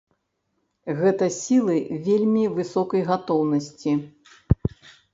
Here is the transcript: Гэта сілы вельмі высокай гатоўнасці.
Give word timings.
Гэта 1.01 1.25
сілы 1.41 1.77
вельмі 2.09 2.43
высокай 2.57 3.01
гатоўнасці. 3.13 3.91